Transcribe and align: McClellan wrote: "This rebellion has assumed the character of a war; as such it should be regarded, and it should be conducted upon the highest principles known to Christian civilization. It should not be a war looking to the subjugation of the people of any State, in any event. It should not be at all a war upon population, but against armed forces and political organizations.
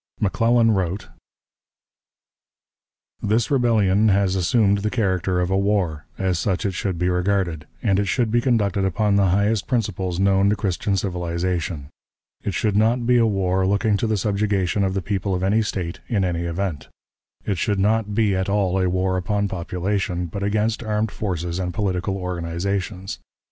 McClellan 0.19 0.71
wrote: 0.71 1.09
"This 3.21 3.51
rebellion 3.51 4.07
has 4.09 4.35
assumed 4.35 4.79
the 4.79 4.89
character 4.89 5.39
of 5.39 5.51
a 5.51 5.57
war; 5.59 6.05
as 6.17 6.39
such 6.39 6.65
it 6.65 6.71
should 6.73 6.97
be 6.97 7.07
regarded, 7.07 7.67
and 7.83 7.99
it 7.99 8.05
should 8.05 8.31
be 8.31 8.41
conducted 8.41 8.83
upon 8.83 9.15
the 9.15 9.27
highest 9.27 9.67
principles 9.67 10.19
known 10.19 10.49
to 10.49 10.55
Christian 10.55 10.97
civilization. 10.97 11.89
It 12.43 12.55
should 12.55 12.75
not 12.75 13.05
be 13.05 13.17
a 13.17 13.27
war 13.27 13.63
looking 13.67 13.95
to 13.97 14.07
the 14.07 14.17
subjugation 14.17 14.83
of 14.83 14.95
the 14.95 15.03
people 15.03 15.35
of 15.35 15.43
any 15.43 15.61
State, 15.61 15.99
in 16.07 16.25
any 16.25 16.45
event. 16.45 16.87
It 17.45 17.59
should 17.59 17.77
not 17.77 18.15
be 18.15 18.35
at 18.35 18.49
all 18.49 18.79
a 18.81 18.89
war 18.89 19.17
upon 19.17 19.47
population, 19.49 20.25
but 20.25 20.41
against 20.41 20.81
armed 20.81 21.11
forces 21.11 21.59
and 21.59 21.75
political 21.75 22.17
organizations. 22.17 23.19